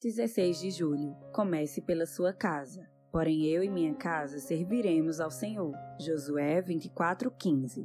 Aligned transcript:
16 0.00 0.60
de 0.60 0.70
julho. 0.70 1.16
Comece 1.32 1.82
pela 1.82 2.06
sua 2.06 2.32
casa. 2.32 2.88
Porém, 3.10 3.46
eu 3.46 3.64
e 3.64 3.68
minha 3.68 3.92
casa 3.94 4.38
serviremos 4.38 5.18
ao 5.18 5.28
Senhor. 5.28 5.74
Josué 5.98 6.62
24:15. 6.62 7.84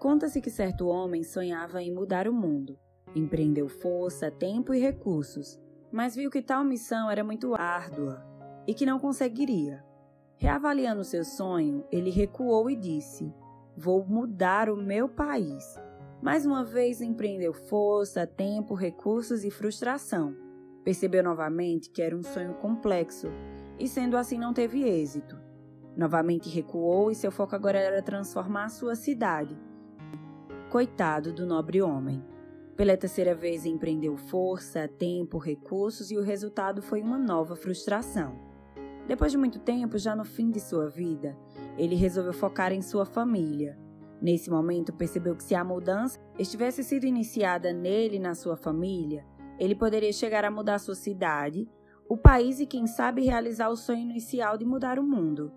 Conta-se 0.00 0.40
que 0.40 0.50
certo 0.50 0.88
homem 0.88 1.22
sonhava 1.22 1.80
em 1.80 1.94
mudar 1.94 2.26
o 2.26 2.32
mundo. 2.32 2.76
Empreendeu 3.14 3.68
força, 3.68 4.28
tempo 4.28 4.74
e 4.74 4.80
recursos, 4.80 5.56
mas 5.92 6.16
viu 6.16 6.28
que 6.32 6.42
tal 6.42 6.64
missão 6.64 7.08
era 7.08 7.22
muito 7.22 7.54
árdua 7.54 8.20
e 8.66 8.74
que 8.74 8.84
não 8.84 8.98
conseguiria. 8.98 9.84
Reavaliando 10.36 11.04
seu 11.04 11.24
sonho, 11.24 11.86
ele 11.92 12.10
recuou 12.10 12.68
e 12.68 12.74
disse: 12.74 13.32
Vou 13.76 14.04
mudar 14.04 14.68
o 14.68 14.76
meu 14.76 15.08
país. 15.08 15.78
Mais 16.24 16.46
uma 16.46 16.64
vez 16.64 17.02
empreendeu 17.02 17.52
força, 17.52 18.26
tempo, 18.26 18.72
recursos 18.72 19.44
e 19.44 19.50
frustração. 19.50 20.34
Percebeu 20.82 21.22
novamente 21.22 21.90
que 21.90 22.00
era 22.00 22.16
um 22.16 22.22
sonho 22.22 22.54
complexo 22.54 23.28
e, 23.78 23.86
sendo 23.86 24.16
assim, 24.16 24.38
não 24.38 24.54
teve 24.54 24.84
êxito. 24.84 25.38
Novamente 25.94 26.48
recuou 26.48 27.10
e 27.10 27.14
seu 27.14 27.30
foco 27.30 27.54
agora 27.54 27.78
era 27.78 28.00
transformar 28.00 28.64
a 28.64 28.68
sua 28.70 28.94
cidade. 28.94 29.54
Coitado 30.70 31.30
do 31.30 31.44
nobre 31.44 31.82
homem. 31.82 32.24
Pela 32.74 32.96
terceira 32.96 33.34
vez 33.34 33.66
empreendeu 33.66 34.16
força, 34.16 34.88
tempo, 34.88 35.36
recursos 35.36 36.10
e 36.10 36.16
o 36.16 36.22
resultado 36.22 36.80
foi 36.80 37.02
uma 37.02 37.18
nova 37.18 37.54
frustração. 37.54 38.40
Depois 39.06 39.30
de 39.30 39.36
muito 39.36 39.58
tempo, 39.58 39.98
já 39.98 40.16
no 40.16 40.24
fim 40.24 40.50
de 40.50 40.58
sua 40.58 40.88
vida, 40.88 41.36
ele 41.76 41.94
resolveu 41.94 42.32
focar 42.32 42.72
em 42.72 42.80
sua 42.80 43.04
família. 43.04 43.83
Nesse 44.24 44.48
momento, 44.48 44.90
percebeu 44.90 45.36
que 45.36 45.44
se 45.44 45.54
a 45.54 45.62
mudança 45.62 46.18
estivesse 46.38 46.82
sido 46.82 47.04
iniciada 47.04 47.74
nele 47.74 48.16
e 48.16 48.18
na 48.18 48.34
sua 48.34 48.56
família, 48.56 49.22
ele 49.58 49.74
poderia 49.74 50.14
chegar 50.14 50.46
a 50.46 50.50
mudar 50.50 50.78
sua 50.78 50.94
cidade, 50.94 51.68
o 52.08 52.16
país 52.16 52.58
e, 52.58 52.64
quem 52.64 52.86
sabe, 52.86 53.22
realizar 53.22 53.68
o 53.68 53.76
sonho 53.76 54.00
inicial 54.00 54.56
de 54.56 54.64
mudar 54.64 54.98
o 54.98 55.02
mundo. 55.02 55.52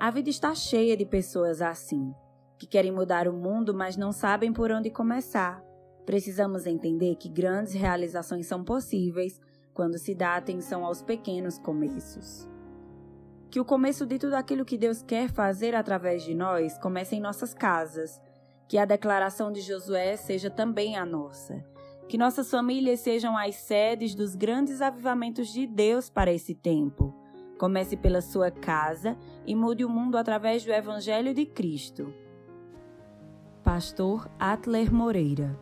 A 0.00 0.10
vida 0.10 0.28
está 0.28 0.52
cheia 0.52 0.96
de 0.96 1.06
pessoas 1.06 1.62
assim, 1.62 2.12
que 2.58 2.66
querem 2.66 2.90
mudar 2.90 3.28
o 3.28 3.32
mundo, 3.32 3.72
mas 3.72 3.96
não 3.96 4.10
sabem 4.10 4.52
por 4.52 4.72
onde 4.72 4.90
começar. 4.90 5.62
Precisamos 6.04 6.66
entender 6.66 7.14
que 7.14 7.28
grandes 7.28 7.72
realizações 7.72 8.48
são 8.48 8.64
possíveis 8.64 9.40
quando 9.72 9.96
se 9.96 10.12
dá 10.12 10.34
atenção 10.34 10.84
aos 10.84 11.02
pequenos 11.02 11.56
começos. 11.56 12.48
Que 13.56 13.60
o 13.60 13.64
começo 13.64 14.04
de 14.04 14.18
tudo 14.18 14.34
aquilo 14.34 14.66
que 14.66 14.76
Deus 14.76 15.00
quer 15.00 15.30
fazer 15.30 15.74
através 15.74 16.22
de 16.22 16.34
nós 16.34 16.76
comece 16.76 17.16
em 17.16 17.20
nossas 17.20 17.54
casas. 17.54 18.20
Que 18.68 18.76
a 18.76 18.84
declaração 18.84 19.50
de 19.50 19.62
Josué 19.62 20.14
seja 20.18 20.50
também 20.50 20.94
a 20.94 21.06
nossa. 21.06 21.64
Que 22.06 22.18
nossas 22.18 22.50
famílias 22.50 23.00
sejam 23.00 23.34
as 23.34 23.54
sedes 23.54 24.14
dos 24.14 24.34
grandes 24.34 24.82
avivamentos 24.82 25.48
de 25.48 25.66
Deus 25.66 26.10
para 26.10 26.30
esse 26.30 26.54
tempo. 26.54 27.14
Comece 27.58 27.96
pela 27.96 28.20
sua 28.20 28.50
casa 28.50 29.16
e 29.46 29.54
mude 29.54 29.86
o 29.86 29.88
mundo 29.88 30.18
através 30.18 30.62
do 30.62 30.70
Evangelho 30.70 31.32
de 31.32 31.46
Cristo. 31.46 32.12
Pastor 33.64 34.30
Atler 34.38 34.92
Moreira 34.92 35.58